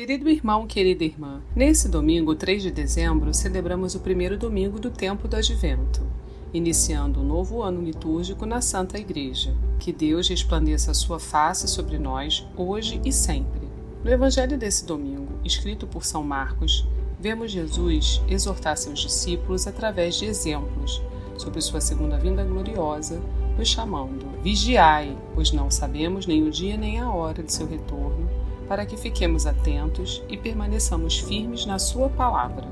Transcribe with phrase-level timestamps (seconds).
[0.00, 5.28] Querido irmão, querida irmã, nesse domingo, 3 de dezembro, celebramos o primeiro domingo do tempo
[5.28, 6.00] do Advento,
[6.54, 9.54] iniciando um novo ano litúrgico na Santa Igreja.
[9.78, 13.68] Que Deus resplandeça a sua face sobre nós, hoje e sempre.
[14.02, 16.88] No Evangelho desse domingo, escrito por São Marcos,
[17.20, 21.02] vemos Jesus exortar seus discípulos através de exemplos
[21.36, 23.20] sobre sua segunda vinda gloriosa,
[23.58, 28.19] nos chamando: Vigiai, pois não sabemos nem o dia nem a hora de seu retorno,
[28.70, 32.68] para que fiquemos atentos e permaneçamos firmes na Sua palavra.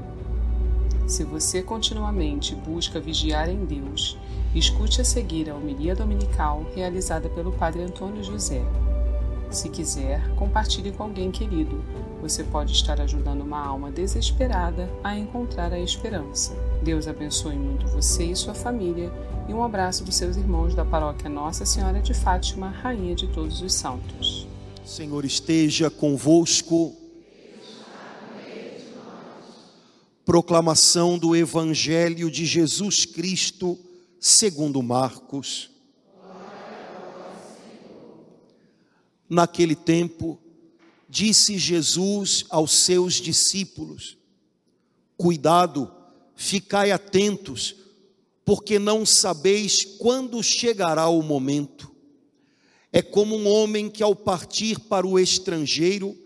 [1.09, 4.16] Se você continuamente busca vigiar em Deus,
[4.55, 8.62] escute a seguir a homilia dominical realizada pelo Padre Antônio José.
[9.51, 11.83] Se quiser, compartilhe com alguém querido.
[12.23, 16.55] Você pode estar ajudando uma alma desesperada a encontrar a esperança.
[16.80, 19.12] Deus abençoe muito você e sua família
[19.48, 23.61] e um abraço dos seus irmãos da paróquia Nossa Senhora de Fátima, Rainha de Todos
[23.61, 24.48] os Santos.
[24.88, 26.97] Senhor esteja convosco.
[30.24, 33.78] Proclamação do Evangelho de Jesus Cristo,
[34.19, 35.70] segundo Marcos.
[39.28, 40.41] Naquele tempo,
[41.06, 44.17] disse Jesus aos seus discípulos:
[45.19, 45.92] Cuidado,
[46.34, 47.77] ficai atentos,
[48.42, 51.98] porque não sabeis quando chegará o momento.
[52.92, 56.17] É como um homem que, ao partir para o estrangeiro,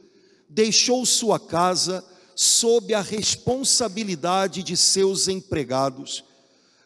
[0.48, 2.04] deixou sua casa
[2.34, 6.24] sob a responsabilidade de seus empregados,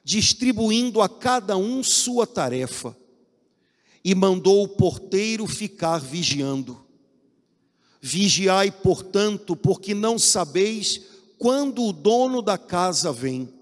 [0.03, 2.97] distribuindo a cada um sua tarefa,
[4.05, 6.85] e mandou o porteiro ficar vigiando.
[8.01, 11.01] Vigiai, portanto, porque não sabeis
[11.39, 13.53] quando o dono da casa vem,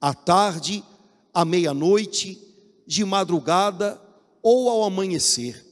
[0.00, 0.84] à tarde,
[1.32, 2.38] à meia-noite,
[2.86, 4.00] de madrugada
[4.42, 5.66] ou ao amanhecer,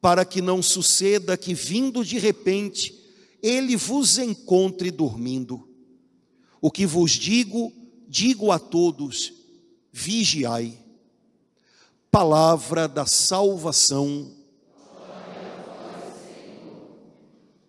[0.00, 2.94] para que não suceda que, vindo de repente,
[3.42, 5.68] ele vos encontre dormindo.
[6.60, 7.72] O que vos digo,
[8.08, 9.32] digo a todos:
[9.92, 10.78] vigiai.
[12.10, 14.32] Palavra da salvação.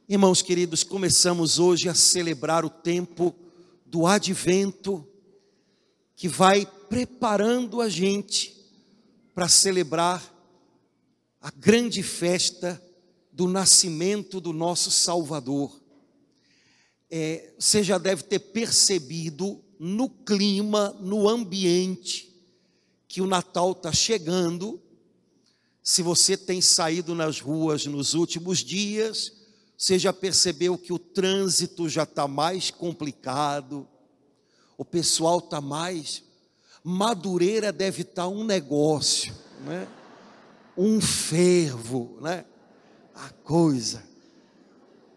[0.10, 3.36] Irmãos queridos, começamos hoje a celebrar o tempo
[3.86, 5.06] do advento,
[6.16, 8.57] que vai preparando a gente
[9.38, 10.36] para celebrar
[11.40, 12.84] a grande festa
[13.32, 15.80] do nascimento do nosso Salvador.
[17.08, 22.36] É, você já deve ter percebido no clima, no ambiente,
[23.08, 24.82] que o Natal está chegando.
[25.84, 29.34] Se você tem saído nas ruas nos últimos dias,
[29.78, 33.88] você já percebeu que o trânsito já está mais complicado,
[34.76, 36.24] o pessoal está mais
[36.90, 39.86] Madureira deve estar um negócio, né?
[40.78, 42.46] um fervo, né?
[43.14, 44.02] a coisa.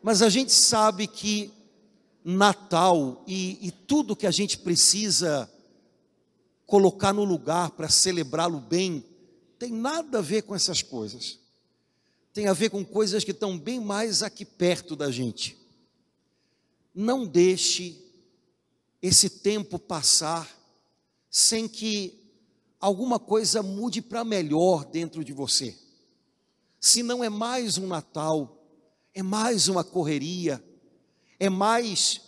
[0.03, 1.53] Mas a gente sabe que
[2.25, 5.49] Natal e, e tudo que a gente precisa
[6.67, 9.05] colocar no lugar para celebrá-lo bem,
[9.57, 11.39] tem nada a ver com essas coisas.
[12.33, 15.57] Tem a ver com coisas que estão bem mais aqui perto da gente.
[16.93, 17.97] Não deixe
[19.01, 20.59] esse tempo passar
[21.31, 22.19] sem que
[22.81, 25.79] alguma coisa mude para melhor dentro de você.
[26.81, 28.67] Se não é mais um Natal,
[29.15, 30.63] é mais uma correria,
[31.39, 32.23] é mais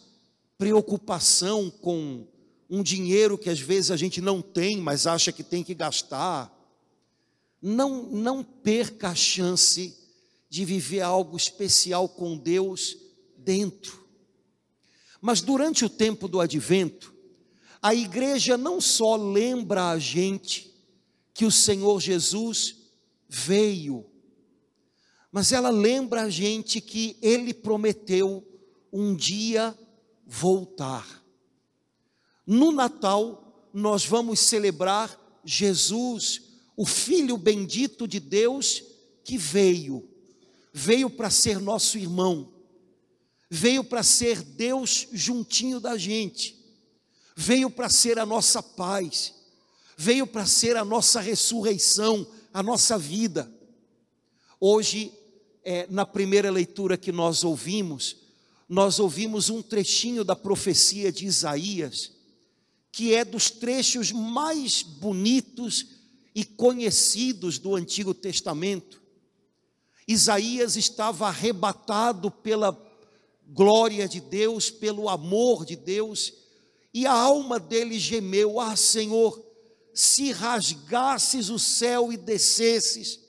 [0.56, 2.26] preocupação com
[2.70, 6.50] um dinheiro que às vezes a gente não tem, mas acha que tem que gastar.
[7.60, 9.96] Não, não perca a chance
[10.48, 12.96] de viver algo especial com Deus
[13.36, 14.06] dentro.
[15.20, 17.11] Mas durante o tempo do advento,
[17.82, 20.72] a igreja não só lembra a gente
[21.34, 22.76] que o Senhor Jesus
[23.28, 24.06] veio,
[25.32, 28.46] mas ela lembra a gente que ele prometeu
[28.92, 29.76] um dia
[30.24, 31.24] voltar.
[32.46, 36.42] No Natal, nós vamos celebrar Jesus,
[36.76, 38.84] o Filho bendito de Deus
[39.24, 40.08] que veio,
[40.72, 42.52] veio para ser nosso irmão,
[43.50, 46.61] veio para ser Deus juntinho da gente
[47.36, 49.34] veio para ser a nossa paz,
[49.96, 53.50] veio para ser a nossa ressurreição, a nossa vida.
[54.60, 55.12] Hoje,
[55.64, 58.16] é, na primeira leitura que nós ouvimos,
[58.68, 62.12] nós ouvimos um trechinho da profecia de Isaías,
[62.90, 65.86] que é dos trechos mais bonitos
[66.34, 69.00] e conhecidos do Antigo Testamento.
[70.06, 72.76] Isaías estava arrebatado pela
[73.46, 76.32] glória de Deus, pelo amor de Deus,
[76.92, 79.42] e a alma dele gemeu: Ah, Senhor,
[79.94, 83.20] se rasgasses o céu e descesses.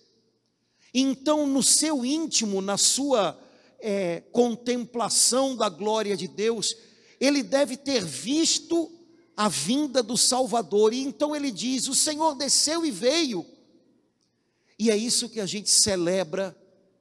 [0.94, 3.40] Então, no seu íntimo, na sua
[3.80, 6.76] é, contemplação da glória de Deus,
[7.20, 8.92] ele deve ter visto
[9.36, 10.94] a vinda do Salvador.
[10.94, 13.46] E então ele diz: O Senhor desceu e veio.
[14.78, 16.56] E é isso que a gente celebra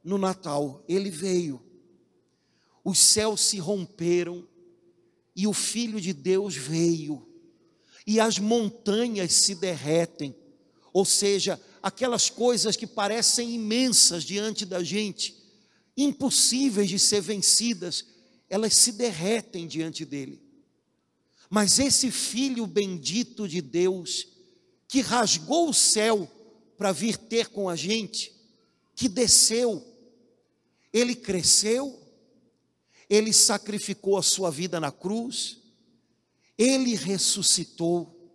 [0.04, 0.84] no Natal.
[0.88, 1.60] Ele veio.
[2.84, 4.46] Os céus se romperam
[5.34, 7.26] e o Filho de Deus veio.
[8.06, 10.34] E as montanhas se derretem.
[10.92, 15.36] Ou seja, aquelas coisas que parecem imensas diante da gente,
[15.96, 18.04] impossíveis de ser vencidas,
[18.48, 20.40] elas se derretem diante dele.
[21.48, 24.26] Mas esse filho bendito de Deus,
[24.88, 26.30] que rasgou o céu
[26.76, 28.32] para vir ter com a gente,
[28.94, 29.84] que desceu,
[30.92, 32.01] ele cresceu,
[33.12, 35.58] ele sacrificou a sua vida na cruz,
[36.56, 38.32] ele ressuscitou,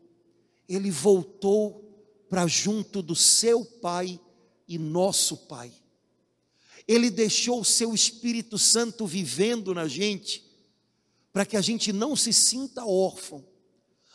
[0.70, 1.84] ele voltou
[2.30, 4.20] para junto do seu Pai
[4.68, 5.74] e nosso Pai.
[6.88, 10.46] Ele deixou o seu Espírito Santo vivendo na gente,
[11.34, 13.44] para que a gente não se sinta órfão,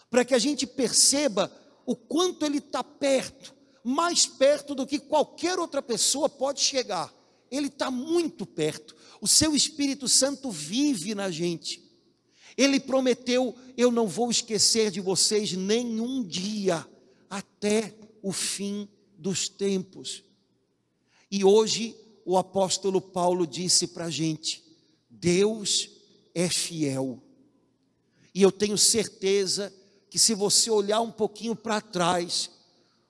[0.09, 1.50] para que a gente perceba
[1.85, 7.12] o quanto Ele está perto, mais perto do que qualquer outra pessoa pode chegar.
[7.52, 8.96] Ele está muito perto.
[9.20, 11.84] O seu Espírito Santo vive na gente.
[12.56, 16.87] Ele prometeu: Eu não vou esquecer de vocês nenhum dia,
[17.28, 18.88] até o fim
[19.19, 20.25] dos tempos.
[21.31, 21.94] E hoje
[22.25, 24.64] o apóstolo Paulo disse para a gente:
[25.10, 25.90] Deus
[26.34, 27.22] é fiel.
[28.34, 29.70] E eu tenho certeza
[30.08, 32.50] que se você olhar um pouquinho para trás,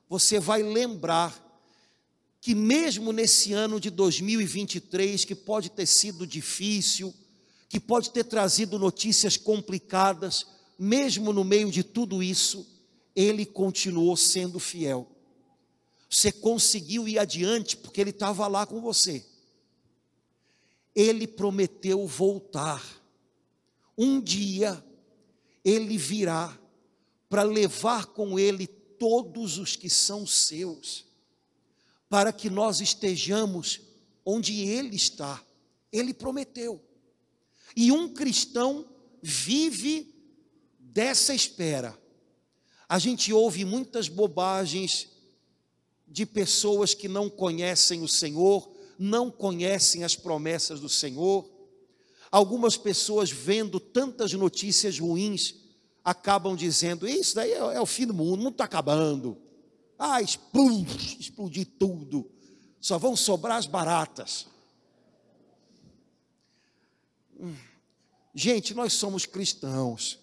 [0.09, 1.43] você vai lembrar
[2.43, 7.15] que mesmo nesse ano de 2023, que pode ter sido difícil,
[7.69, 10.45] que pode ter trazido notícias complicadas,
[10.77, 12.67] mesmo no meio de tudo isso,
[13.15, 15.09] ele continuou sendo fiel.
[16.11, 19.25] Você conseguiu ir adiante porque ele estava lá com você.
[20.97, 22.85] Ele prometeu voltar.
[23.97, 24.85] Um dia
[25.65, 26.59] ele virá
[27.29, 31.07] para levar com ele todos os que são seus,
[32.13, 33.81] para que nós estejamos
[34.23, 35.43] onde ele está.
[35.91, 36.79] Ele prometeu.
[37.75, 38.87] E um cristão
[39.23, 40.15] vive
[40.79, 41.99] dessa espera.
[42.87, 45.09] A gente ouve muitas bobagens
[46.07, 51.51] de pessoas que não conhecem o Senhor, não conhecem as promessas do Senhor.
[52.31, 55.55] Algumas pessoas, vendo tantas notícias ruins,
[56.05, 59.41] acabam dizendo: Isso daí é, é o fim do mundo, não está acabando.
[60.05, 62.29] Ah, explode, explodir tudo.
[62.81, 64.49] Só vão sobrar as baratas.
[67.39, 67.55] Hum.
[68.35, 70.19] Gente, nós somos cristãos.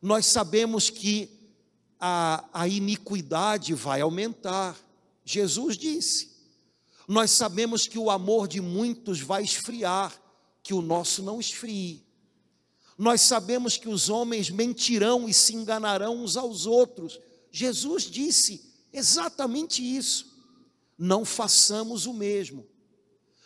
[0.00, 1.28] Nós sabemos que
[2.00, 4.74] a, a iniquidade vai aumentar.
[5.26, 6.34] Jesus disse.
[7.06, 10.18] Nós sabemos que o amor de muitos vai esfriar,
[10.62, 12.02] que o nosso não esfrie.
[12.96, 17.20] Nós sabemos que os homens mentirão e se enganarão uns aos outros.
[17.52, 18.65] Jesus disse
[18.96, 20.34] exatamente isso.
[20.98, 22.66] Não façamos o mesmo.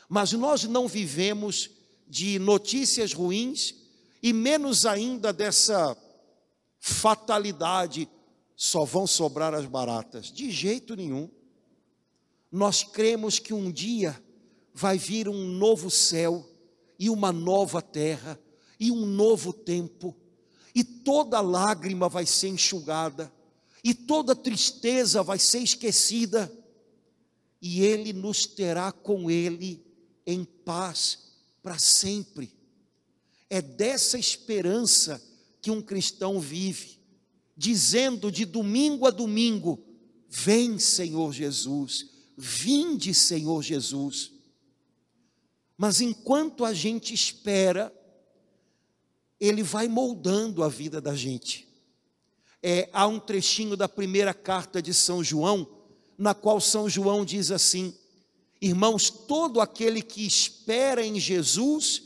[0.08, 1.70] Mas nós não vivemos
[2.08, 3.75] de notícias ruins
[4.23, 5.97] e menos ainda dessa
[6.79, 8.08] fatalidade
[8.56, 10.26] só vão sobrar as baratas.
[10.26, 11.31] De jeito nenhum.
[12.50, 14.20] Nós cremos que um dia
[14.75, 16.47] vai vir um novo céu
[16.99, 18.38] e uma nova terra
[18.81, 20.16] e um novo tempo,
[20.75, 23.30] e toda lágrima vai ser enxugada,
[23.82, 26.52] e toda tristeza vai ser esquecida,
[27.60, 29.84] e Ele nos terá com Ele
[30.26, 31.30] em paz
[31.62, 32.54] para sempre.
[33.49, 35.22] É dessa esperança
[35.60, 37.00] que um cristão vive
[37.60, 39.84] dizendo de domingo a domingo:
[40.26, 44.32] Vem, Senhor Jesus, vinde, Senhor Jesus.
[45.76, 47.92] Mas enquanto a gente espera,
[49.38, 51.68] Ele vai moldando a vida da gente.
[52.62, 55.67] É, há um trechinho da primeira carta de São João,
[56.19, 57.95] na qual São João diz assim:
[58.61, 62.02] Irmãos, todo aquele que espera em Jesus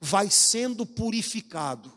[0.00, 1.92] vai sendo purificado,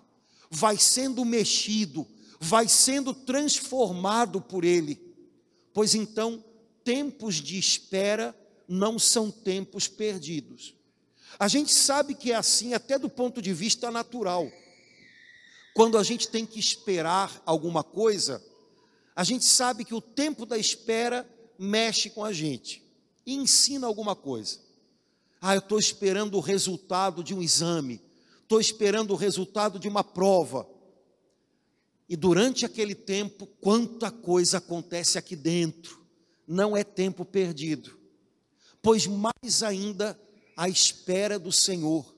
[0.50, 2.08] vai sendo mexido,
[2.40, 5.00] vai sendo transformado por Ele,
[5.72, 6.44] pois então
[6.84, 8.36] tempos de espera
[8.68, 10.74] não são tempos perdidos.
[11.38, 14.52] A gente sabe que é assim até do ponto de vista natural.
[15.74, 18.44] Quando a gente tem que esperar alguma coisa,
[19.16, 22.84] a gente sabe que o tempo da espera mexe com a gente
[23.26, 24.60] e ensina alguma coisa.
[25.42, 28.02] Ah, eu estou esperando o resultado de um exame,
[28.42, 30.68] estou esperando o resultado de uma prova,
[32.12, 36.06] e durante aquele tempo, quanta coisa acontece aqui dentro,
[36.46, 37.98] não é tempo perdido,
[38.82, 40.20] pois mais ainda
[40.58, 42.14] à espera do Senhor.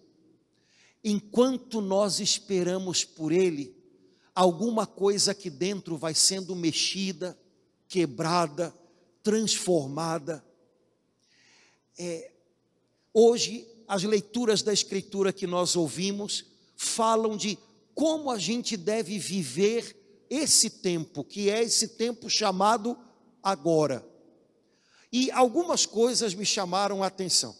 [1.03, 3.75] Enquanto nós esperamos por Ele,
[4.33, 7.37] alguma coisa aqui dentro vai sendo mexida,
[7.87, 8.73] quebrada,
[9.21, 10.43] transformada.
[11.97, 12.31] É,
[13.13, 16.45] hoje, as leituras da Escritura que nós ouvimos
[16.75, 17.57] falam de
[17.93, 22.97] como a gente deve viver esse tempo, que é esse tempo chamado
[23.41, 24.03] agora.
[25.11, 27.55] E algumas coisas me chamaram a atenção.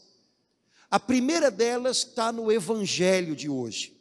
[0.93, 3.99] A primeira delas está no Evangelho de hoje.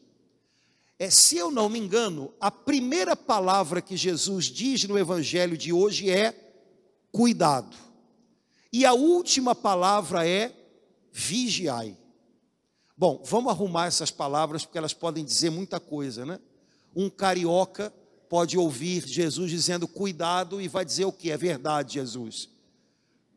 [0.98, 5.72] É, se eu não me engano, a primeira palavra que Jesus diz no Evangelho de
[5.72, 6.34] hoje é
[7.10, 7.74] cuidado.
[8.70, 10.54] E a última palavra é
[11.10, 11.96] vigiai.
[12.94, 16.38] Bom, vamos arrumar essas palavras porque elas podem dizer muita coisa, né?
[16.94, 17.90] Um carioca
[18.28, 21.30] pode ouvir Jesus dizendo cuidado e vai dizer o que?
[21.30, 22.50] É verdade, Jesus.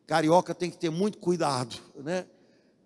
[0.06, 2.26] Carioca tem que ter muito cuidado, né?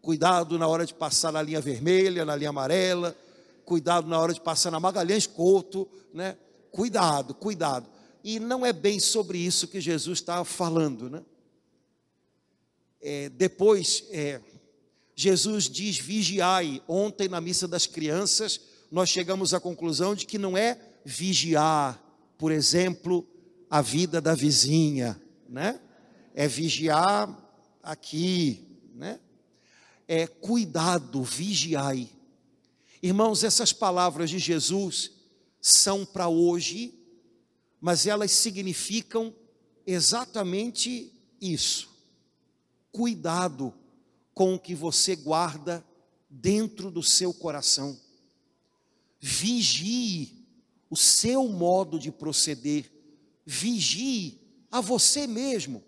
[0.03, 3.17] Cuidado na hora de passar na linha vermelha, na linha amarela,
[3.65, 6.37] cuidado na hora de passar na Magalhães Couto, né?
[6.71, 7.89] Cuidado, cuidado.
[8.23, 11.23] E não é bem sobre isso que Jesus está falando, né?
[13.01, 14.41] É, depois, é,
[15.15, 16.83] Jesus diz vigiai.
[16.87, 22.03] Ontem, na missa das crianças, nós chegamos à conclusão de que não é vigiar,
[22.37, 23.27] por exemplo,
[23.69, 25.81] a vida da vizinha, né?
[26.35, 27.29] é vigiar
[27.83, 29.21] aqui, né?
[30.13, 32.11] É cuidado, vigiai.
[33.01, 35.13] Irmãos, essas palavras de Jesus
[35.63, 36.93] são para hoje,
[37.81, 39.33] mas elas significam
[39.87, 41.89] exatamente isso.
[42.91, 43.73] Cuidado
[44.35, 45.87] com o que você guarda
[46.29, 47.97] dentro do seu coração.
[49.21, 50.45] Vigie
[50.91, 52.91] o seu modo de proceder.
[53.47, 54.41] Vigie
[54.73, 55.85] a você mesmo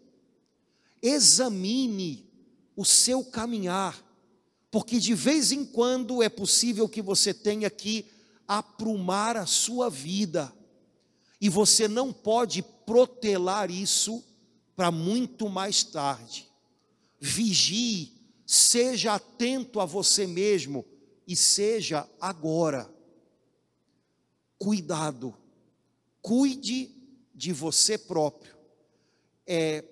[1.03, 2.31] examine
[2.77, 4.02] o seu caminhar,
[4.73, 8.07] porque de vez em quando é possível que você tenha que
[8.49, 10.53] aprumar a sua vida,
[11.39, 14.25] e você não pode protelar isso
[14.75, 16.49] para muito mais tarde.
[17.21, 18.13] Vigie,
[18.47, 20.87] seja atento a você mesmo
[21.27, 22.89] e seja agora.
[24.57, 25.37] Cuidado,
[26.23, 26.91] cuide
[27.35, 28.57] de você próprio.
[29.47, 29.85] É,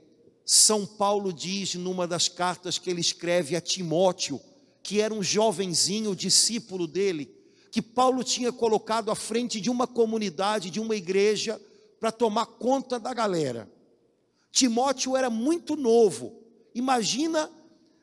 [0.46, 4.40] são Paulo diz numa das cartas que ele escreve a Timóteo,
[4.82, 7.34] que era um jovenzinho discípulo dele,
[7.70, 11.60] que Paulo tinha colocado à frente de uma comunidade, de uma igreja,
[11.99, 13.70] para tomar conta da galera.
[14.50, 16.34] Timóteo era muito novo,
[16.75, 17.50] imagina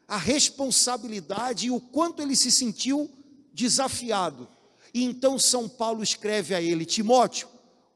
[0.07, 3.09] a responsabilidade e o quanto ele se sentiu
[3.51, 4.47] desafiado.
[4.93, 7.49] E então São Paulo escreve a ele: Timóteo,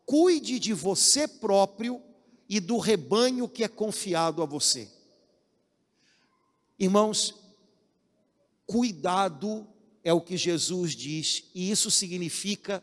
[0.06, 2.02] cuide de você próprio
[2.50, 4.90] e do rebanho que é confiado a você.
[6.78, 7.36] Irmãos,
[8.72, 9.68] cuidado
[10.02, 12.82] é o que Jesus diz, e isso significa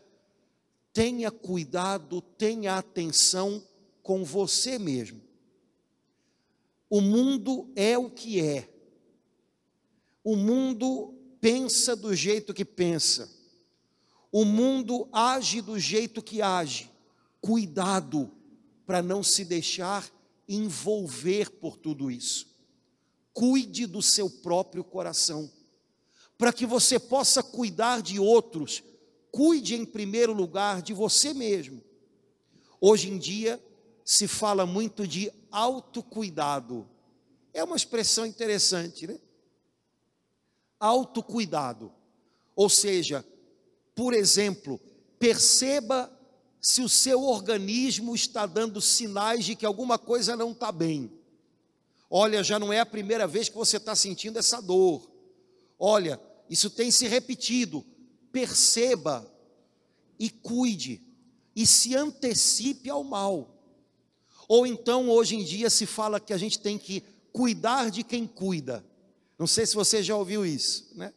[0.93, 3.65] tenha cuidado, tenha atenção
[4.03, 5.19] com você mesmo.
[6.87, 8.69] O mundo é o que é.
[10.23, 13.27] O mundo pensa do jeito que pensa.
[14.31, 16.91] O mundo age do jeito que age.
[17.41, 18.31] Cuidado
[18.85, 20.07] para não se deixar
[20.47, 22.47] envolver por tudo isso.
[23.33, 25.49] Cuide do seu próprio coração,
[26.39, 28.81] para que você possa cuidar de outros.
[29.29, 31.83] Cuide em primeiro lugar de você mesmo.
[32.79, 33.61] Hoje em dia
[34.05, 36.89] se fala muito de autocuidado.
[37.53, 39.19] É uma expressão interessante, né?
[40.79, 41.91] Autocuidado.
[42.55, 43.23] Ou seja,
[43.93, 44.79] por exemplo,
[45.19, 46.09] perceba
[46.61, 51.11] se o seu organismo está dando sinais de que alguma coisa não está bem.
[52.09, 55.11] Olha, já não é a primeira vez que você está sentindo essa dor.
[55.77, 57.85] Olha, isso tem se repetido.
[58.31, 59.29] Perceba
[60.17, 61.01] e cuide
[61.55, 63.55] e se antecipe ao mal.
[64.47, 68.25] Ou então, hoje em dia, se fala que a gente tem que cuidar de quem
[68.25, 68.85] cuida.
[69.37, 71.13] Não sei se você já ouviu isso, né?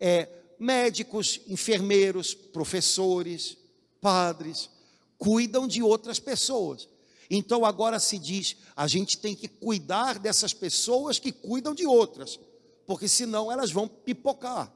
[0.00, 3.56] É, médicos, enfermeiros, professores,
[4.00, 4.70] padres,
[5.18, 6.88] cuidam de outras pessoas.
[7.30, 12.38] Então agora se diz, a gente tem que cuidar dessas pessoas que cuidam de outras,
[12.86, 14.72] porque senão elas vão pipocar.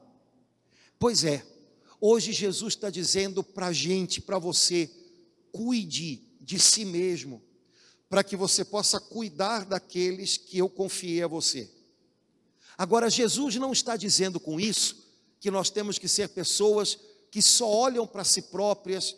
[0.99, 1.45] Pois é,
[1.99, 4.89] hoje Jesus está dizendo para a gente, para você,
[5.51, 7.41] cuide de si mesmo,
[8.09, 11.69] para que você possa cuidar daqueles que eu confiei a você.
[12.77, 15.07] Agora, Jesus não está dizendo com isso
[15.39, 16.97] que nós temos que ser pessoas
[17.31, 19.15] que só olham para si próprias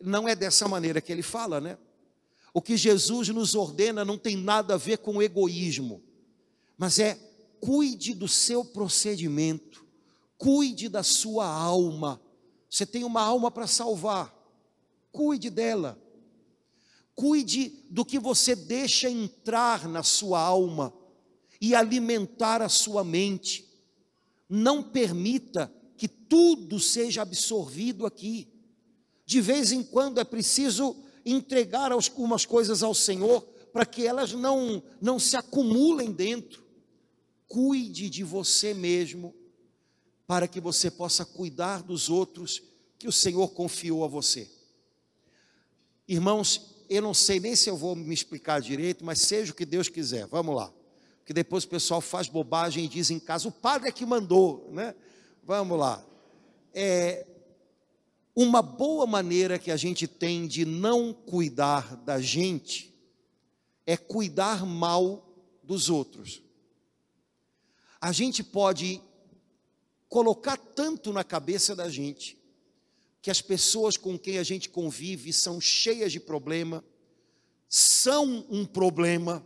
[0.00, 1.78] não é dessa maneira que ele fala, né?
[2.52, 6.02] O que Jesus nos ordena não tem nada a ver com egoísmo,
[6.76, 7.18] mas é
[7.60, 9.84] cuide do seu procedimento,
[10.38, 12.20] cuide da sua alma.
[12.68, 14.34] Você tem uma alma para salvar,
[15.12, 16.00] cuide dela.
[17.16, 20.92] Cuide do que você deixa entrar na sua alma
[21.58, 23.66] e alimentar a sua mente.
[24.46, 28.46] Não permita que tudo seja absorvido aqui.
[29.24, 30.94] De vez em quando é preciso
[31.24, 33.40] entregar algumas coisas ao Senhor
[33.72, 36.65] para que elas não, não se acumulem dentro.
[37.46, 39.34] Cuide de você mesmo,
[40.26, 42.62] para que você possa cuidar dos outros
[42.98, 44.50] que o Senhor confiou a você.
[46.08, 49.64] Irmãos, eu não sei nem se eu vou me explicar direito, mas seja o que
[49.64, 50.72] Deus quiser, vamos lá.
[51.18, 54.68] Porque depois o pessoal faz bobagem e diz em casa, o padre é que mandou,
[54.72, 54.94] né?
[55.42, 56.04] Vamos lá.
[56.72, 57.26] É,
[58.34, 62.94] uma boa maneira que a gente tem de não cuidar da gente
[63.84, 65.26] é cuidar mal
[65.62, 66.42] dos outros.
[68.06, 69.02] A gente pode
[70.08, 72.38] colocar tanto na cabeça da gente
[73.20, 76.84] que as pessoas com quem a gente convive são cheias de problema,
[77.68, 79.44] são um problema,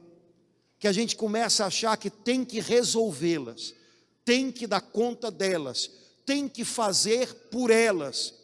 [0.78, 3.74] que a gente começa a achar que tem que resolvê-las,
[4.26, 5.90] tem que dar conta delas,
[6.26, 8.34] tem que fazer por elas.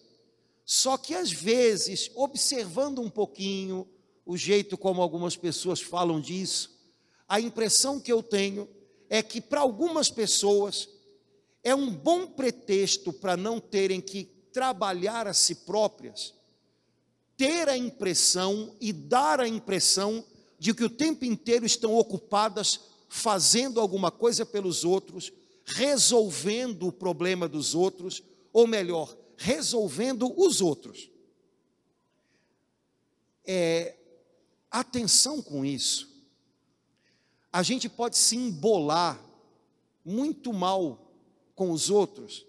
[0.64, 3.86] Só que às vezes, observando um pouquinho
[4.24, 6.74] o jeito como algumas pessoas falam disso,
[7.28, 8.66] a impressão que eu tenho
[9.08, 10.88] é que para algumas pessoas
[11.62, 16.32] é um bom pretexto para não terem que trabalhar a si próprias,
[17.36, 20.24] ter a impressão e dar a impressão
[20.58, 25.32] de que o tempo inteiro estão ocupadas fazendo alguma coisa pelos outros,
[25.64, 28.22] resolvendo o problema dos outros,
[28.52, 31.10] ou melhor, resolvendo os outros.
[33.44, 33.96] É,
[34.70, 36.15] atenção com isso.
[37.56, 39.18] A gente pode se embolar
[40.04, 41.10] muito mal
[41.54, 42.44] com os outros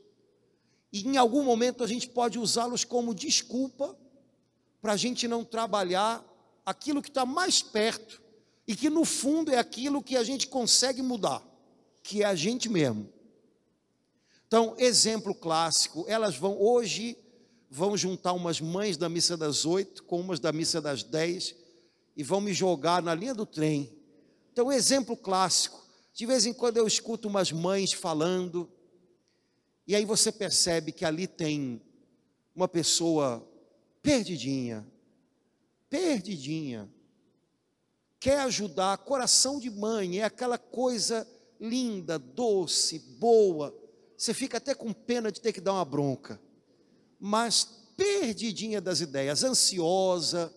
[0.91, 3.97] e em algum momento a gente pode usá-los como desculpa
[4.81, 6.21] para a gente não trabalhar
[6.65, 8.21] aquilo que está mais perto
[8.67, 11.41] e que no fundo é aquilo que a gente consegue mudar,
[12.03, 13.07] que é a gente mesmo.
[14.45, 17.17] Então, exemplo clássico, elas vão hoje
[17.69, 21.55] vão juntar umas mães da missa das oito com umas da missa das dez
[22.13, 23.96] e vão me jogar na linha do trem.
[24.57, 25.79] Então, exemplo clássico,
[26.11, 28.67] de vez em quando eu escuto umas mães falando
[29.85, 31.79] e aí você percebe que ali tem
[32.55, 33.47] uma pessoa
[34.01, 34.83] perdidinha,
[35.91, 36.91] perdidinha,
[38.19, 41.27] quer ajudar, coração de mãe, é aquela coisa
[41.59, 43.71] linda, doce, boa.
[44.17, 46.41] Você fica até com pena de ter que dar uma bronca,
[47.19, 47.63] mas
[47.95, 50.51] perdidinha das ideias, ansiosa,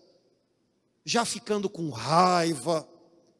[1.04, 2.88] já ficando com raiva,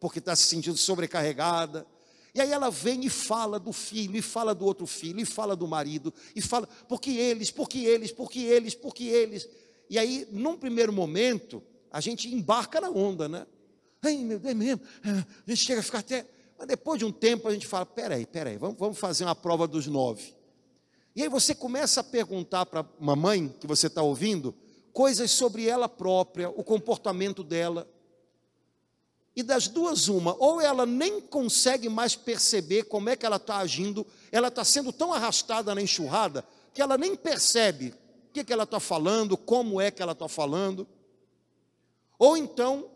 [0.01, 1.87] porque está se sentindo sobrecarregada.
[2.35, 5.55] E aí ela vem e fala do filho, e fala do outro filho, e fala
[5.55, 9.49] do marido, e fala, porque eles, porque eles, porque eles, porque eles.
[9.89, 13.47] E aí, num primeiro momento, a gente embarca na onda, né?
[14.03, 14.81] Ai, meu Deus, é mesmo.
[15.05, 16.25] A gente chega a ficar até.
[16.57, 19.67] Mas depois de um tempo a gente fala: peraí, peraí, vamos, vamos fazer uma prova
[19.67, 20.35] dos nove.
[21.15, 24.55] E aí você começa a perguntar para uma mãe que você está ouvindo
[24.93, 27.89] coisas sobre ela própria, o comportamento dela.
[29.41, 33.57] E das duas, uma, ou ela nem consegue mais perceber como é que ela está
[33.57, 37.95] agindo, ela está sendo tão arrastada na enxurrada, que ela nem percebe
[38.29, 40.87] o que, que ela está falando, como é que ela está falando.
[42.19, 42.91] Ou então,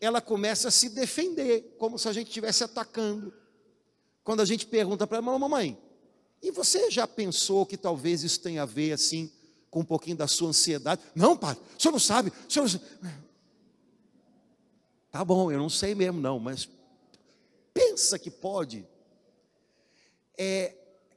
[0.00, 3.34] ela começa a se defender, como se a gente estivesse atacando.
[4.22, 5.76] Quando a gente pergunta para ela, mamãe,
[6.40, 9.32] e você já pensou que talvez isso tenha a ver, assim,
[9.68, 11.02] com um pouquinho da sua ansiedade?
[11.12, 13.25] Não, pai, o senhor não sabe, o senhor não sabe.
[15.16, 16.68] Tá bom, eu não sei mesmo não, mas
[17.72, 18.86] pensa que pode.
[20.36, 20.76] É,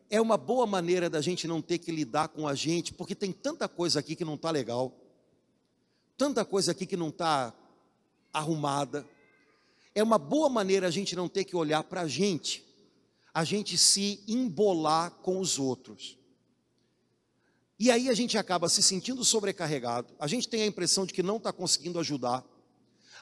[0.09, 3.33] é uma boa maneira da gente não ter que lidar com a gente, porque tem
[3.33, 4.97] tanta coisa aqui que não está legal,
[6.15, 7.53] tanta coisa aqui que não está
[8.31, 9.05] arrumada.
[9.93, 12.65] É uma boa maneira a gente não ter que olhar para a gente,
[13.33, 16.17] a gente se embolar com os outros.
[17.77, 21.21] E aí a gente acaba se sentindo sobrecarregado, a gente tem a impressão de que
[21.21, 22.45] não está conseguindo ajudar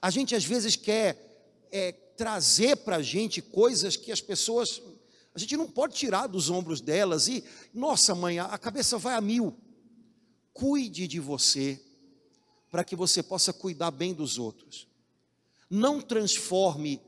[0.02, 4.82] a gente às vezes quer é, trazer para a gente coisas que as pessoas,
[5.34, 9.22] a gente não pode tirar dos ombros delas e, nossa mãe, a cabeça vai a
[9.22, 9.56] mil.
[10.54, 11.80] Cuide de você,
[12.70, 14.88] para que você possa cuidar bem dos outros.
[15.70, 17.02] Não transforme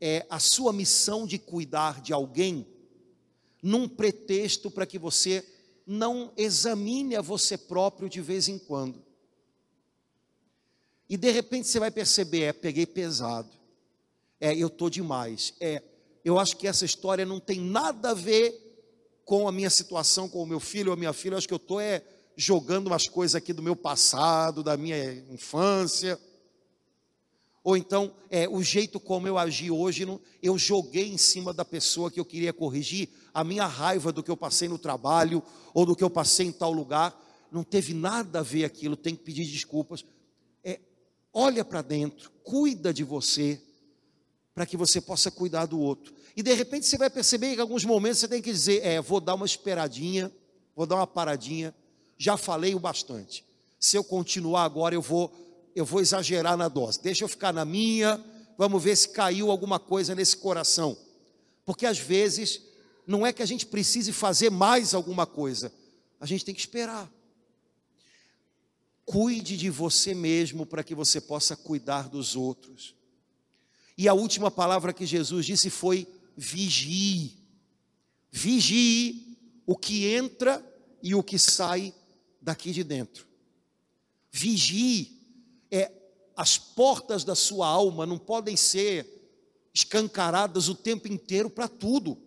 [0.00, 2.66] é, a sua missão de cuidar de alguém
[3.62, 5.42] num pretexto para que você
[5.86, 9.02] não examine a você próprio de vez em quando.
[11.08, 13.50] E de repente você vai perceber, é, peguei pesado.
[14.40, 15.54] É, eu estou demais.
[15.60, 15.82] É,
[16.24, 18.60] eu acho que essa história não tem nada a ver
[19.24, 21.34] com a minha situação, com o meu filho ou a minha filha.
[21.34, 22.02] Eu acho que eu estou é,
[22.36, 26.18] jogando umas coisas aqui do meu passado, da minha infância.
[27.62, 31.64] Ou então, é, o jeito como eu agi hoje, não, eu joguei em cima da
[31.64, 35.86] pessoa que eu queria corrigir a minha raiva do que eu passei no trabalho ou
[35.86, 37.18] do que eu passei em tal lugar.
[37.50, 40.04] Não teve nada a ver aquilo, tem que pedir desculpas.
[41.36, 43.60] Olha para dentro, cuida de você,
[44.54, 46.14] para que você possa cuidar do outro.
[46.36, 49.00] E de repente você vai perceber que em alguns momentos você tem que dizer: é,
[49.00, 50.32] vou dar uma esperadinha,
[50.76, 51.74] vou dar uma paradinha,
[52.16, 53.44] já falei o bastante.
[53.80, 55.32] Se eu continuar agora, eu vou,
[55.74, 57.02] eu vou exagerar na dose.
[57.02, 58.22] Deixa eu ficar na minha,
[58.56, 60.96] vamos ver se caiu alguma coisa nesse coração.
[61.64, 62.62] Porque às vezes
[63.06, 65.72] não é que a gente precise fazer mais alguma coisa,
[66.20, 67.10] a gente tem que esperar.
[69.04, 72.94] Cuide de você mesmo para que você possa cuidar dos outros.
[73.96, 77.38] E a última palavra que Jesus disse foi: vigie.
[78.30, 80.64] Vigie o que entra
[81.02, 81.94] e o que sai
[82.40, 83.26] daqui de dentro.
[84.30, 85.20] Vigie
[85.70, 85.92] é
[86.36, 89.08] as portas da sua alma não podem ser
[89.72, 92.18] escancaradas o tempo inteiro para tudo.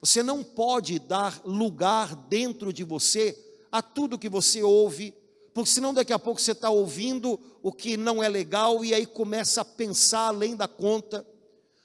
[0.00, 3.36] Você não pode dar lugar dentro de você
[3.70, 5.14] a tudo que você ouve,
[5.52, 9.06] porque senão daqui a pouco você está ouvindo o que não é legal e aí
[9.06, 11.26] começa a pensar além da conta,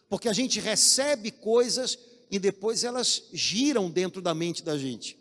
[0.08, 1.98] porque a gente recebe coisas
[2.30, 5.18] e depois elas giram dentro da mente da gente.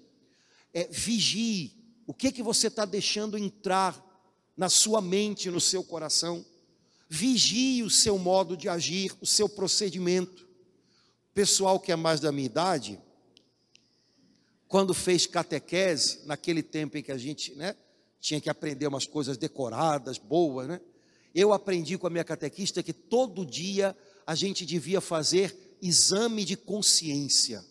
[0.72, 4.02] É, vigie o que que você está deixando entrar
[4.56, 6.44] na sua mente, no seu coração.
[7.08, 10.46] Vigie o seu modo de agir, o seu procedimento.
[11.32, 13.00] Pessoal que é mais da minha idade,
[14.68, 17.76] quando fez catequese, naquele tempo em que a gente, né,
[18.24, 20.80] tinha que aprender umas coisas decoradas, boas, né?
[21.34, 23.94] Eu aprendi com a minha catequista que todo dia
[24.26, 27.62] a gente devia fazer exame de consciência.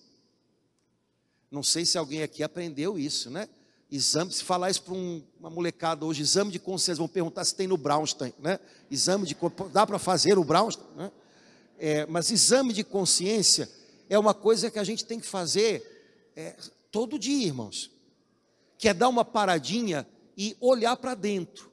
[1.50, 3.50] Não sei se alguém aqui aprendeu isso, né?
[3.90, 7.56] Exame, se falar isso para um, uma molecada hoje, exame de consciência, vão perguntar se
[7.56, 8.60] tem no Brownstein, né?
[8.92, 9.36] Exame de
[9.72, 11.12] dá para fazer o Brownstein, né?
[11.80, 13.68] É, mas exame de consciência
[14.08, 16.56] é uma coisa que a gente tem que fazer é,
[16.92, 17.90] todo dia, irmãos.
[18.78, 20.06] Que é dar uma paradinha
[20.38, 21.72] e olhar para dentro.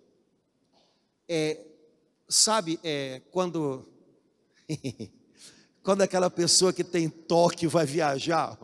[1.28, 1.60] É,
[2.28, 3.86] sabe, é, quando
[5.82, 8.58] quando aquela pessoa que tem toque vai viajar,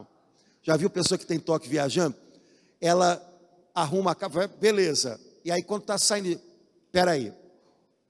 [0.63, 2.17] já viu pessoa que tem toque viajando?
[2.81, 3.23] Ela
[3.75, 5.21] arruma a casa, beleza.
[5.45, 6.41] E aí quando está saindo,
[6.91, 7.33] peraí,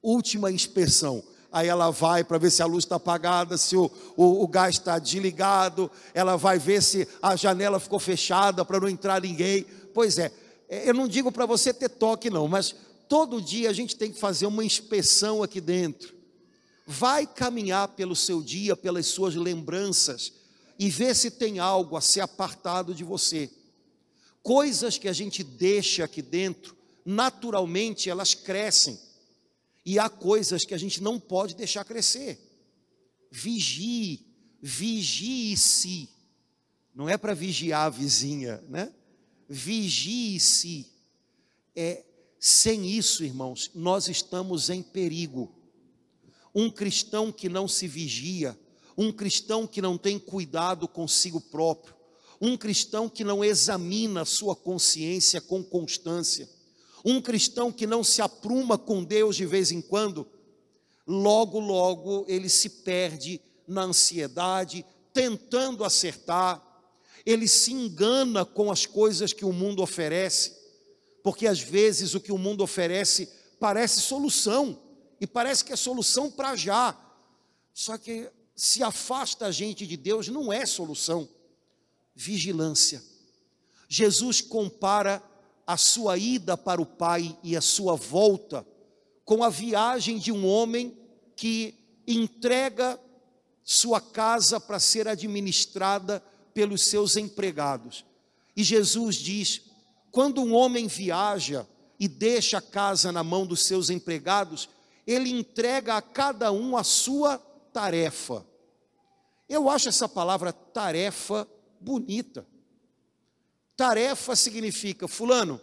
[0.01, 1.23] última inspeção.
[1.51, 4.75] Aí ela vai para ver se a luz está apagada, se o, o, o gás
[4.75, 9.65] está desligado, ela vai ver se a janela ficou fechada para não entrar ninguém.
[9.93, 10.31] Pois é,
[10.69, 12.75] eu não digo para você ter toque, não, mas
[13.07, 16.15] todo dia a gente tem que fazer uma inspeção aqui dentro.
[16.85, 20.33] Vai caminhar pelo seu dia, pelas suas lembranças,
[20.79, 23.49] e ver se tem algo a ser apartado de você.
[24.43, 28.99] Coisas que a gente deixa aqui dentro, naturalmente elas crescem,
[29.85, 32.39] e há coisas que a gente não pode deixar crescer.
[33.31, 34.25] Vigie,
[34.61, 36.09] vigie-se.
[36.93, 38.93] Não é para vigiar a vizinha, né?
[39.47, 40.87] Vigie-se.
[41.75, 42.03] É,
[42.39, 45.51] sem isso, irmãos, nós estamos em perigo.
[46.53, 48.57] Um cristão que não se vigia,
[48.97, 51.95] um cristão que não tem cuidado consigo próprio,
[52.41, 56.49] um cristão que não examina a sua consciência com constância,
[57.05, 60.27] um cristão que não se apruma com Deus de vez em quando,
[61.05, 66.61] logo, logo ele se perde na ansiedade, tentando acertar,
[67.27, 70.55] ele se engana com as coisas que o mundo oferece,
[71.21, 74.81] porque às vezes o que o mundo oferece parece solução,
[75.19, 76.97] e parece que é solução para já,
[77.73, 81.27] só que se afasta a gente de Deus, não é solução.
[82.15, 83.03] Vigilância.
[83.89, 85.21] Jesus compara
[85.65, 88.65] a sua ida para o Pai e a sua volta
[89.25, 90.97] com a viagem de um homem
[91.35, 91.75] que
[92.07, 92.97] entrega
[93.65, 96.23] sua casa para ser administrada
[96.57, 98.03] pelos seus empregados.
[98.55, 99.61] E Jesus diz:
[100.09, 101.67] quando um homem viaja
[101.99, 104.67] e deixa a casa na mão dos seus empregados,
[105.05, 107.37] ele entrega a cada um a sua
[107.71, 108.43] tarefa.
[109.47, 111.47] Eu acho essa palavra tarefa
[111.79, 112.43] bonita.
[113.75, 115.61] Tarefa significa, Fulano,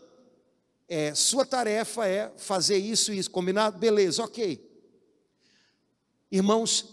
[0.89, 3.81] é, sua tarefa é fazer isso e isso, combinado?
[3.81, 4.65] Beleza, ok.
[6.31, 6.87] Irmãos,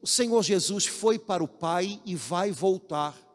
[0.00, 3.27] o Senhor Jesus foi para o Pai e vai voltar.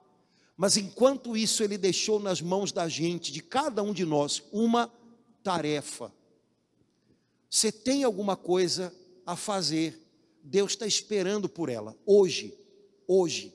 [0.56, 4.92] Mas enquanto isso, ele deixou nas mãos da gente, de cada um de nós, uma
[5.44, 6.13] tarefa.
[7.50, 8.94] Você tem alguma coisa
[9.26, 10.00] a fazer,
[10.44, 12.54] Deus está esperando por ela, hoje,
[13.08, 13.54] hoje.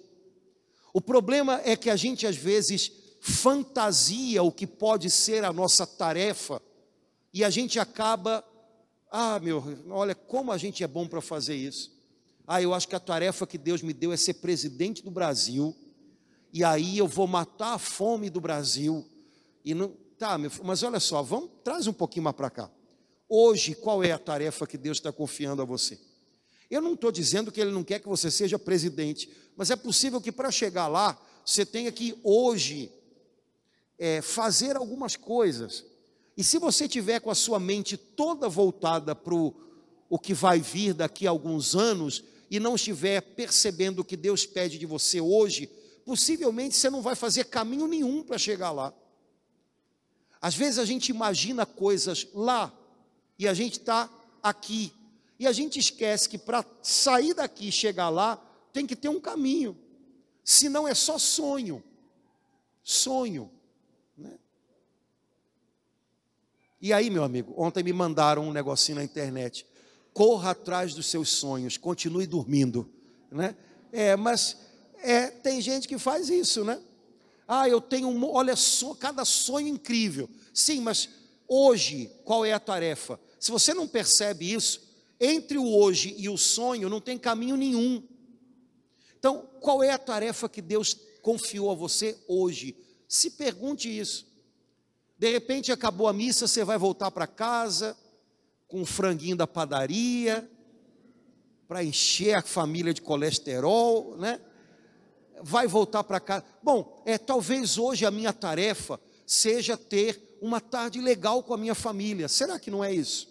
[0.93, 5.87] O problema é que a gente às vezes fantasia o que pode ser a nossa
[5.87, 6.63] tarefa
[7.33, 8.45] e a gente acaba,
[9.11, 11.93] ah, meu, olha como a gente é bom para fazer isso.
[12.47, 15.77] Ah, eu acho que a tarefa que Deus me deu é ser presidente do Brasil,
[16.53, 19.07] e aí eu vou matar a fome do Brasil.
[19.65, 22.71] E não, tá, meu, mas olha só, vamos, traz um pouquinho mais para cá.
[23.29, 25.99] Hoje, qual é a tarefa que Deus está confiando a você?
[26.71, 30.21] Eu não estou dizendo que Ele não quer que você seja presidente, mas é possível
[30.21, 32.93] que para chegar lá, você tenha que hoje
[33.99, 35.85] é, fazer algumas coisas.
[36.37, 40.95] E se você tiver com a sua mente toda voltada para o que vai vir
[40.95, 45.69] daqui a alguns anos e não estiver percebendo o que Deus pede de você hoje,
[46.09, 48.95] possivelmente você não vai fazer caminho nenhum para chegar lá.
[50.41, 52.73] Às vezes a gente imagina coisas lá
[53.39, 54.09] e a gente está
[54.43, 54.91] aqui.
[55.39, 58.43] E a gente esquece que para sair daqui e chegar lá,
[58.73, 59.77] tem que ter um caminho.
[60.43, 61.85] Senão é só sonho.
[62.83, 63.51] Sonho.
[64.17, 64.39] Né?
[66.81, 69.67] E aí, meu amigo, ontem me mandaram um negocinho na internet.
[70.15, 72.91] Corra atrás dos seus sonhos, continue dormindo.
[73.31, 73.55] Né?
[73.93, 74.68] É, mas
[75.03, 76.81] é, tem gente que faz isso, né?
[77.47, 80.29] Ah, eu tenho, um, olha só, cada sonho incrível.
[80.53, 81.09] Sim, mas
[81.47, 83.19] hoje, qual é a tarefa?
[83.41, 84.87] Se você não percebe isso,
[85.21, 88.03] entre o hoje e o sonho não tem caminho nenhum.
[89.19, 92.77] Então, qual é a tarefa que Deus confiou a você hoje?
[93.09, 94.27] Se pergunte isso.
[95.19, 97.97] De repente acabou a missa, você vai voltar para casa
[98.69, 100.49] com um franguinho da padaria
[101.67, 104.41] para encher a família de colesterol, né?
[105.43, 106.45] Vai voltar para casa.
[106.63, 111.75] Bom, é talvez hoje a minha tarefa seja ter uma tarde legal com a minha
[111.75, 112.29] família.
[112.29, 113.29] Será que não é isso?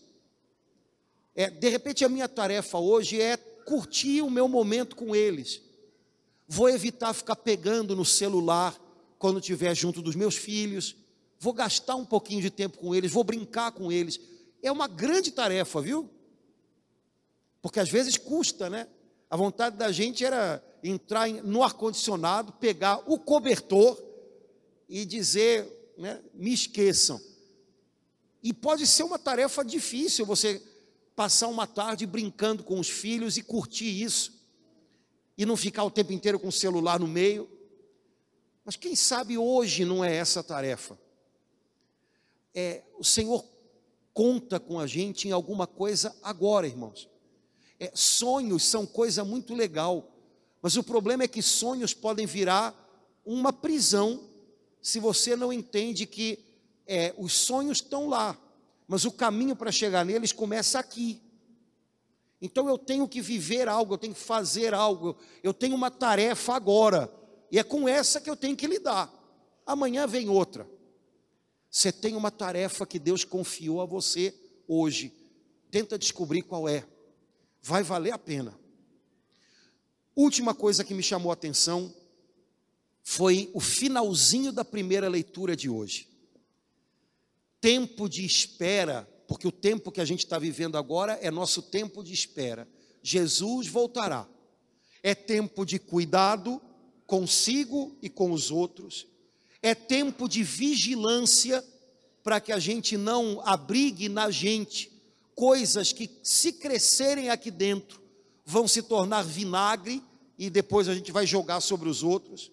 [1.35, 5.61] É, de repente a minha tarefa hoje é curtir o meu momento com eles.
[6.47, 8.75] Vou evitar ficar pegando no celular
[9.19, 10.95] quando estiver junto dos meus filhos.
[11.39, 14.19] Vou gastar um pouquinho de tempo com eles, vou brincar com eles.
[14.63, 16.09] É uma grande tarefa, viu?
[17.61, 18.87] Porque às vezes custa, né?
[19.29, 24.01] A vontade da gente era entrar no ar-condicionado, pegar o cobertor
[24.87, 27.19] e dizer né, me esqueçam.
[28.41, 30.61] E pode ser uma tarefa difícil você
[31.15, 34.37] passar uma tarde brincando com os filhos e curtir isso,
[35.37, 37.49] e não ficar o tempo inteiro com o celular no meio.
[38.63, 40.97] Mas quem sabe hoje não é essa tarefa?
[42.53, 43.43] É, o Senhor
[44.13, 47.09] conta com a gente em alguma coisa agora, irmãos.
[47.79, 50.11] É, sonhos são coisa muito legal,
[50.61, 52.75] mas o problema é que sonhos podem virar
[53.25, 54.27] uma prisão
[54.81, 56.39] se você não entende que
[56.85, 58.37] é, os sonhos estão lá,
[58.87, 61.21] mas o caminho para chegar neles começa aqui.
[62.41, 66.53] Então eu tenho que viver algo, eu tenho que fazer algo, eu tenho uma tarefa
[66.53, 67.11] agora,
[67.51, 69.11] e é com essa que eu tenho que lidar.
[69.65, 70.67] Amanhã vem outra.
[71.69, 74.33] Você tem uma tarefa que Deus confiou a você
[74.67, 75.13] hoje.
[75.69, 76.85] Tenta descobrir qual é.
[77.61, 78.57] Vai valer a pena.
[80.17, 81.93] Última coisa que me chamou a atenção
[83.03, 86.07] foi o finalzinho da primeira leitura de hoje.
[87.61, 92.03] Tempo de espera, porque o tempo que a gente está vivendo agora é nosso tempo
[92.03, 92.67] de espera.
[93.03, 94.27] Jesus voltará.
[95.03, 96.59] É tempo de cuidado
[97.05, 99.05] consigo e com os outros.
[99.61, 101.63] É tempo de vigilância
[102.23, 104.91] para que a gente não abrigue na gente
[105.35, 108.06] coisas que, se crescerem aqui dentro,
[108.47, 110.01] vão se tornar vinagre
[110.39, 112.51] e depois a gente vai jogar sobre os outros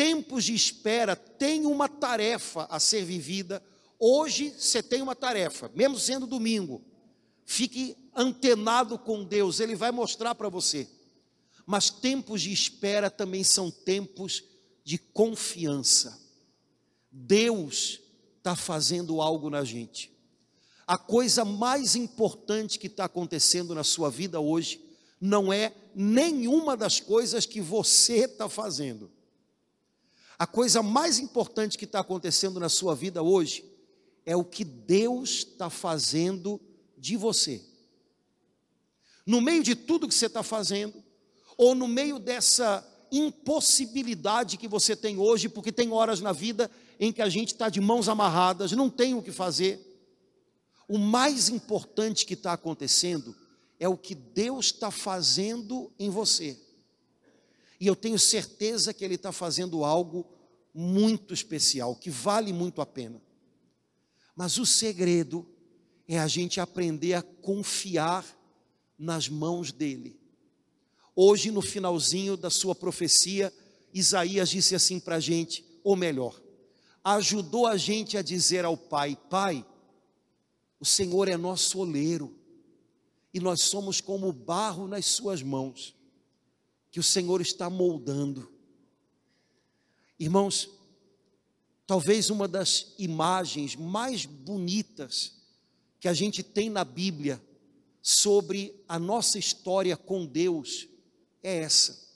[0.00, 3.62] tempos de espera tem uma tarefa a ser vivida.
[3.98, 6.82] Hoje você tem uma tarefa, mesmo sendo domingo.
[7.44, 10.88] Fique antenado com Deus, Ele vai mostrar para você.
[11.66, 14.42] Mas tempos de espera também são tempos
[14.82, 16.18] de confiança.
[17.12, 18.00] Deus
[18.38, 20.10] está fazendo algo na gente.
[20.86, 24.82] A coisa mais importante que está acontecendo na sua vida hoje
[25.20, 29.10] não é nenhuma das coisas que você está fazendo
[30.40, 33.62] a coisa mais importante que está acontecendo na sua vida hoje
[34.24, 36.58] é o que Deus está fazendo
[36.96, 37.62] de você.
[39.26, 41.04] No meio de tudo que você está fazendo,
[41.58, 47.12] ou no meio dessa impossibilidade que você tem hoje, porque tem horas na vida em
[47.12, 49.78] que a gente está de mãos amarradas, não tem o que fazer.
[50.88, 53.36] O mais importante que está acontecendo
[53.80, 56.60] é o que Deus está fazendo em você.
[57.80, 60.26] E eu tenho certeza que Ele está fazendo algo
[60.74, 63.20] muito especial, que vale muito a pena.
[64.36, 65.48] Mas o segredo
[66.06, 68.24] é a gente aprender a confiar
[68.98, 70.20] nas mãos dele.
[71.16, 73.52] Hoje, no finalzinho da sua profecia,
[73.94, 76.40] Isaías disse assim para a gente, ou melhor,
[77.02, 79.64] ajudou a gente a dizer ao Pai: Pai,
[80.78, 82.39] o Senhor é nosso oleiro,
[83.32, 85.94] e nós somos como barro nas Suas mãos,
[86.90, 88.50] que o Senhor está moldando.
[90.18, 90.68] Irmãos,
[91.86, 95.40] talvez uma das imagens mais bonitas
[95.98, 97.40] que a gente tem na Bíblia
[98.02, 100.88] sobre a nossa história com Deus
[101.42, 102.08] é essa.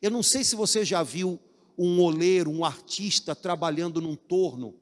[0.00, 1.40] Eu não sei se você já viu
[1.76, 4.74] um oleiro, um artista trabalhando num torno,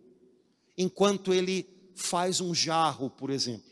[0.77, 3.66] enquanto ele faz um jarro, por exemplo.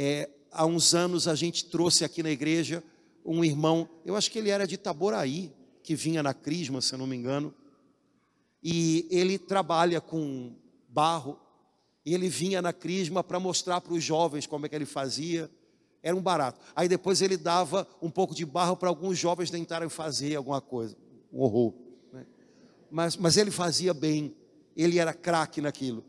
[0.00, 2.84] É, há uns anos a gente trouxe aqui na igreja
[3.24, 7.04] um irmão, eu acho que ele era de Itaboraí, que vinha na Crisma, se não
[7.04, 7.52] me engano,
[8.62, 10.54] e ele trabalha com
[10.88, 11.36] barro,
[12.06, 15.50] e ele vinha na Crisma para mostrar para os jovens como é que ele fazia,
[16.00, 16.60] era um barato.
[16.76, 20.96] Aí depois ele dava um pouco de barro para alguns jovens tentarem fazer alguma coisa,
[21.32, 21.74] um horror.
[22.12, 22.24] Né?
[22.88, 24.32] Mas, mas ele fazia bem,
[24.76, 26.04] ele era craque naquilo.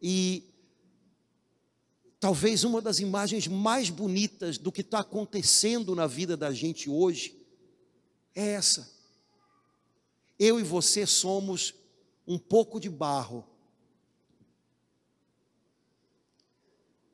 [0.00, 0.49] E
[2.20, 7.36] talvez uma das imagens mais bonitas do que está acontecendo na vida da gente hoje
[8.34, 8.88] é essa.
[10.38, 11.74] Eu e você somos
[12.26, 13.44] um pouco de barro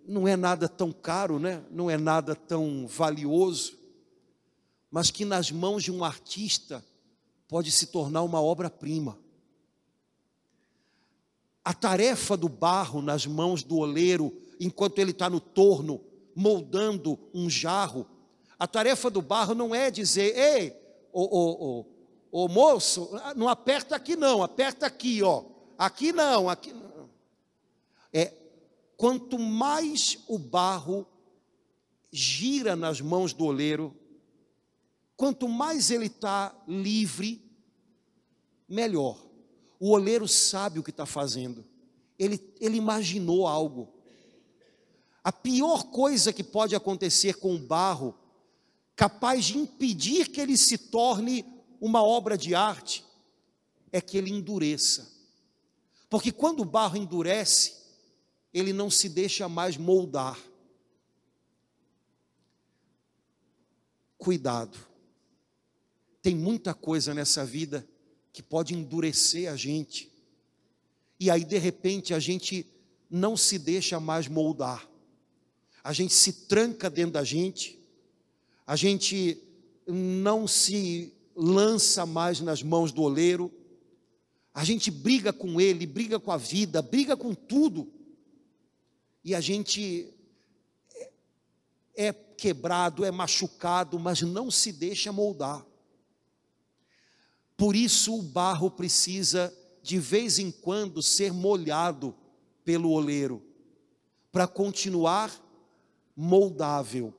[0.06, 1.62] não é nada tão caro, né?
[1.70, 3.76] não é nada tão valioso,
[4.90, 6.84] mas que nas mãos de um artista
[7.48, 9.18] pode se tornar uma obra-prima.
[11.64, 16.00] A tarefa do barro nas mãos do oleiro, enquanto ele está no torno,
[16.34, 18.06] moldando um jarro,
[18.58, 20.76] a tarefa do barro não é dizer, ei,
[21.12, 21.86] ô, ô,
[22.30, 25.44] ô, ô moço, não aperta aqui não, aperta aqui, ó.
[25.78, 27.10] Aqui não, aqui não.
[28.12, 28.32] É
[28.96, 31.06] quanto mais o barro
[32.10, 33.94] gira nas mãos do oleiro,
[35.16, 37.42] quanto mais ele está livre,
[38.68, 39.22] melhor.
[39.78, 41.64] O oleiro sabe o que está fazendo,
[42.18, 43.92] ele, ele imaginou algo.
[45.26, 48.16] A pior coisa que pode acontecer com o barro,
[48.94, 51.44] capaz de impedir que ele se torne
[51.80, 53.04] uma obra de arte,
[53.90, 55.10] é que ele endureça.
[56.08, 57.74] Porque quando o barro endurece,
[58.54, 60.38] ele não se deixa mais moldar.
[64.16, 64.78] Cuidado.
[66.22, 67.84] Tem muita coisa nessa vida
[68.32, 70.08] que pode endurecer a gente.
[71.18, 72.64] E aí, de repente, a gente
[73.10, 74.88] não se deixa mais moldar.
[75.86, 77.78] A gente se tranca dentro da gente.
[78.66, 79.40] A gente
[79.86, 83.52] não se lança mais nas mãos do oleiro.
[84.52, 87.92] A gente briga com ele, briga com a vida, briga com tudo
[89.26, 90.12] e a gente
[91.96, 95.66] é quebrado, é machucado, mas não se deixa moldar.
[97.56, 102.14] Por isso o barro precisa de vez em quando ser molhado
[102.64, 103.40] pelo oleiro,
[104.32, 105.45] para continuar
[106.16, 107.12] moldável.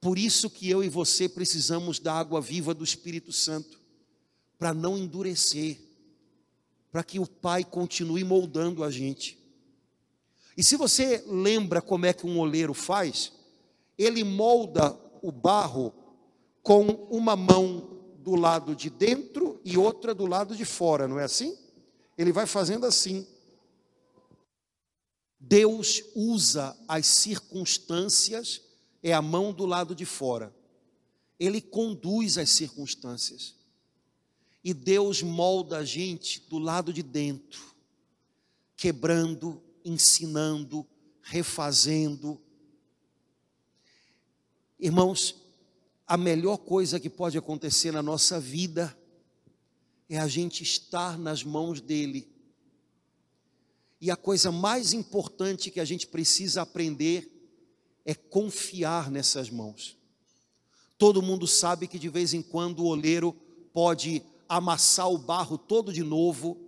[0.00, 3.78] Por isso que eu e você precisamos da água viva do Espírito Santo,
[4.58, 5.78] para não endurecer,
[6.90, 9.38] para que o Pai continue moldando a gente.
[10.56, 13.32] E se você lembra como é que um oleiro faz,
[13.96, 15.92] ele molda o barro
[16.62, 21.24] com uma mão do lado de dentro e outra do lado de fora, não é
[21.24, 21.56] assim?
[22.16, 23.26] Ele vai fazendo assim.
[25.40, 28.60] Deus usa as circunstâncias,
[29.02, 30.54] é a mão do lado de fora.
[31.38, 33.54] Ele conduz as circunstâncias.
[34.64, 37.74] E Deus molda a gente do lado de dentro,
[38.76, 40.86] quebrando, ensinando,
[41.22, 42.40] refazendo.
[44.78, 45.36] Irmãos,
[46.06, 48.98] a melhor coisa que pode acontecer na nossa vida
[50.08, 52.28] é a gente estar nas mãos dEle.
[54.00, 57.30] E a coisa mais importante que a gente precisa aprender
[58.04, 59.96] é confiar nessas mãos.
[60.96, 63.32] Todo mundo sabe que de vez em quando o oleiro
[63.72, 66.58] pode amassar o barro todo de novo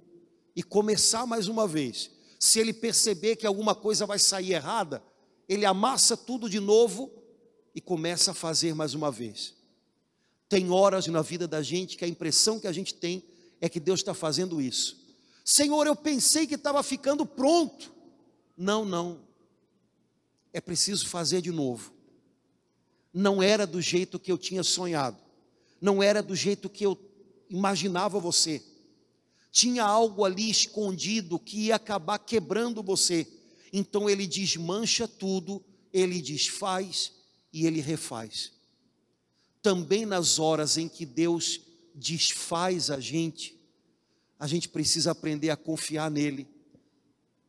[0.55, 2.11] e começar mais uma vez
[2.41, 5.03] se ele perceber que alguma coisa vai sair errada,
[5.47, 7.13] ele amassa tudo de novo
[7.75, 9.55] e começa a fazer mais uma vez.
[10.49, 13.23] Tem horas na vida da gente que a impressão que a gente tem
[13.61, 15.00] é que Deus está fazendo isso.
[15.53, 17.93] Senhor, eu pensei que estava ficando pronto.
[18.57, 19.21] Não, não.
[20.53, 21.93] É preciso fazer de novo.
[23.13, 25.19] Não era do jeito que eu tinha sonhado.
[25.81, 26.99] Não era do jeito que eu
[27.49, 28.63] imaginava você
[29.51, 33.27] tinha algo ali escondido que ia acabar quebrando você.
[33.73, 37.13] Então ele desmancha tudo, ele desfaz
[37.53, 38.53] e ele refaz.
[39.63, 41.61] também nas horas em que Deus
[41.95, 43.60] desfaz a gente,
[44.41, 46.49] a gente precisa aprender a confiar nele,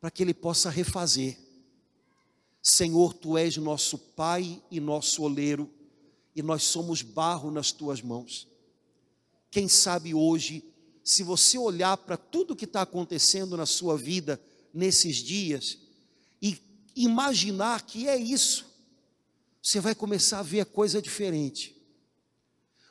[0.02, 1.38] para que ele possa refazer.
[2.62, 5.72] Senhor, tu és nosso Pai e nosso oleiro,
[6.36, 8.46] e nós somos barro nas tuas mãos.
[9.50, 10.66] Quem sabe hoje,
[11.02, 14.40] se você olhar para tudo que está acontecendo na sua vida
[14.74, 15.78] nesses dias
[16.42, 16.62] e
[16.94, 18.66] imaginar que é isso,
[19.64, 21.76] você vai começar a ver coisa diferente.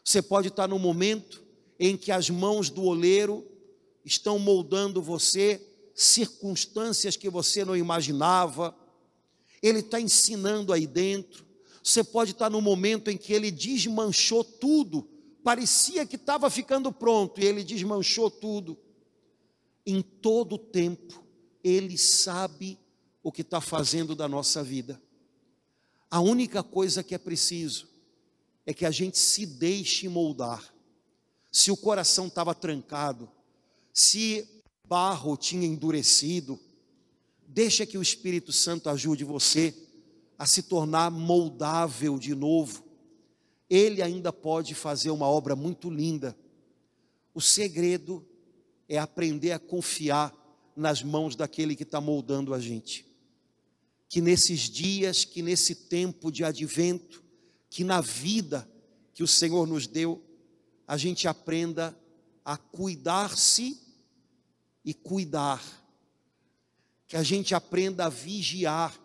[0.03, 1.43] Você pode estar no momento
[1.79, 3.47] em que as mãos do oleiro
[4.05, 5.61] estão moldando você,
[5.95, 8.77] circunstâncias que você não imaginava,
[9.63, 11.47] ele está ensinando aí dentro.
[11.83, 15.09] Você pode estar no momento em que ele desmanchou tudo,
[15.43, 18.79] parecia que estava ficando pronto e ele desmanchou tudo.
[19.85, 21.25] Em todo tempo,
[21.65, 22.79] ele sabe
[23.23, 25.01] o que está fazendo da nossa vida.
[26.11, 27.89] A única coisa que é preciso
[28.67, 30.75] é que a gente se deixe moldar
[31.51, 33.31] se o coração estava trancado,
[34.01, 34.49] se
[34.89, 36.59] barro tinha endurecido,
[37.47, 39.75] deixa que o Espírito Santo ajude você
[40.39, 42.83] a se tornar moldável de novo.
[43.69, 46.35] Ele ainda pode fazer uma obra muito linda.
[47.35, 48.27] O segredo
[48.89, 50.35] é aprender a confiar
[50.75, 53.05] nas mãos daquele que está moldando a gente.
[54.09, 57.23] Que nesses dias, que nesse tempo de advento,
[57.69, 58.67] que na vida
[59.13, 60.25] que o Senhor nos deu,
[60.89, 61.95] a gente aprenda
[62.43, 63.90] a cuidar-se
[64.85, 65.63] e cuidar.
[67.07, 68.99] Que a gente aprenda a vigiar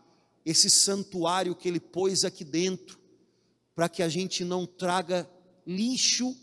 [0.46, 3.00] esse santuário que Ele pôs aqui dentro,
[3.74, 5.30] para que a gente não traga
[5.66, 6.36] lixo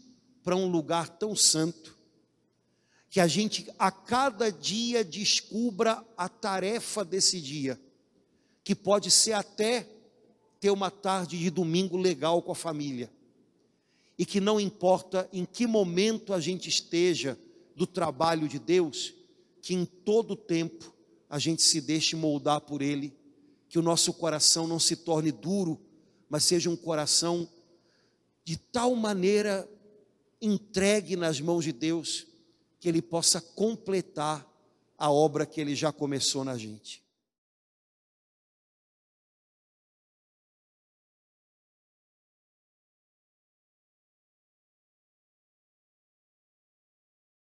[0.42, 1.96] para um lugar tão santo.
[3.08, 7.80] Que a gente a cada dia descubra a tarefa desse dia,
[8.64, 9.88] que pode ser até
[10.58, 13.10] ter uma tarde de domingo legal com a família
[14.22, 17.38] e que não importa em que momento a gente esteja
[17.74, 19.14] do trabalho de Deus,
[19.62, 20.92] que em todo tempo
[21.30, 23.16] a gente se deixe moldar por Ele,
[23.68, 25.80] que o nosso coração não se torne duro,
[26.28, 27.48] mas seja um coração
[28.44, 29.66] de tal maneira
[30.40, 32.26] entregue nas mãos de Deus,
[32.80, 34.46] que Ele possa completar
[34.98, 37.01] a obra que Ele já começou na gente.